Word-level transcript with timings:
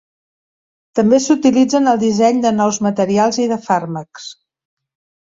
També 0.99 1.19
s'utilitza 1.25 1.77
en 1.79 1.91
el 1.91 1.99
disseny 2.03 2.39
de 2.45 2.53
nous 2.61 2.79
materials 2.87 3.39
i 3.45 3.47
de 3.53 3.59
fàrmacs. 3.69 4.27